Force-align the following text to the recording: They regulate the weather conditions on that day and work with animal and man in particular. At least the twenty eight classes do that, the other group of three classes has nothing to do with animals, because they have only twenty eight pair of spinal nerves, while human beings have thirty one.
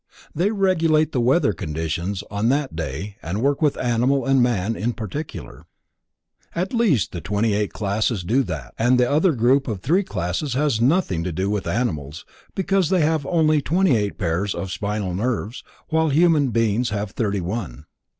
They 0.33 0.49
regulate 0.49 1.11
the 1.11 1.21
weather 1.21 1.53
conditions 1.53 2.23
on 2.31 2.49
that 2.49 2.75
day 2.75 3.17
and 3.21 3.39
work 3.39 3.61
with 3.61 3.77
animal 3.77 4.25
and 4.25 4.41
man 4.41 4.75
in 4.75 4.93
particular. 4.93 5.67
At 6.55 6.73
least 6.73 7.11
the 7.11 7.21
twenty 7.21 7.53
eight 7.53 7.71
classes 7.71 8.23
do 8.23 8.41
that, 8.45 8.73
the 8.79 9.07
other 9.07 9.31
group 9.33 9.67
of 9.67 9.81
three 9.81 10.01
classes 10.01 10.55
has 10.55 10.81
nothing 10.81 11.23
to 11.23 11.31
do 11.31 11.51
with 11.51 11.67
animals, 11.67 12.25
because 12.55 12.89
they 12.89 13.01
have 13.01 13.27
only 13.27 13.61
twenty 13.61 13.95
eight 13.95 14.17
pair 14.17 14.43
of 14.55 14.71
spinal 14.71 15.13
nerves, 15.13 15.63
while 15.89 16.09
human 16.09 16.49
beings 16.49 16.89
have 16.89 17.11
thirty 17.11 17.39
one. 17.39 17.85